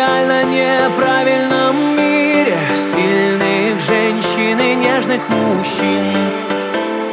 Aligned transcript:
реально 0.00 0.44
неправильном 0.44 1.96
мире. 1.96 2.56
Сильных 2.74 3.80
женщин 3.80 4.58
и 4.58 4.74
нежных 4.74 5.20
мужчин. 5.28 6.16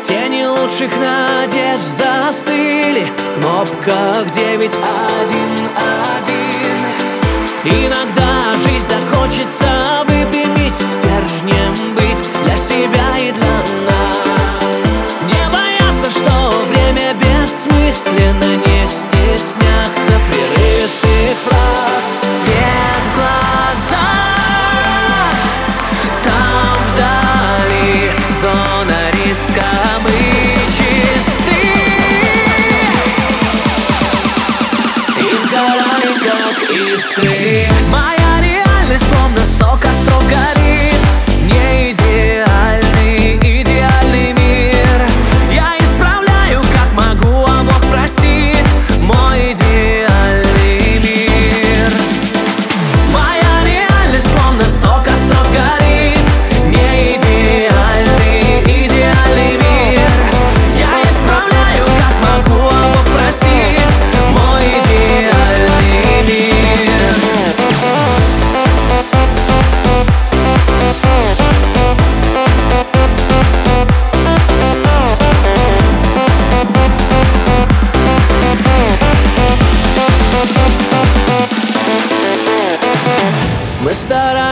Тени 0.03 0.45
лучших 0.45 0.91
надежд 0.97 1.83
застыли 1.97 3.05
В 3.17 3.39
кнопках 3.39 4.31
911 4.31 4.77
Иногда 7.65 8.55
жизнь 8.65 8.87
так 8.87 9.03
хочется 9.19 9.96
sleep. 36.99 37.67
My 37.91 38.16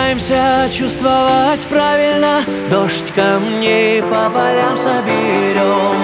Стараемся 0.05 0.69
чувствовать 0.71 1.65
правильно. 1.67 2.45
Дождь 2.69 3.11
камней 3.15 4.03
по 4.03 4.29
полям 4.29 4.77
соберем. 4.77 5.97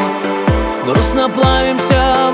Грустно 0.84 1.30
плавимся 1.30 2.31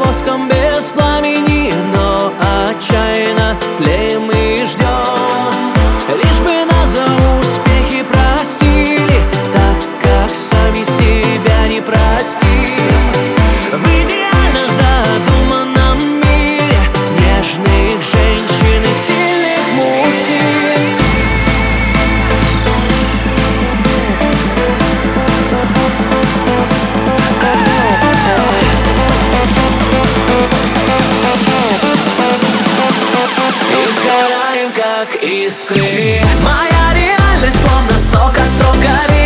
как 34.97 35.23
искры. 35.23 36.19
Моя 36.41 36.93
реальность 36.95 37.57
словно 37.61 37.93
сто 37.99 38.31
костров 38.33 38.75
горит 38.79 39.16